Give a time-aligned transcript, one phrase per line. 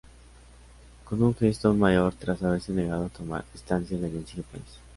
[1.05, 4.79] Con un gesto aún mayor, tras haberse negado a tomar estancias del vencido país.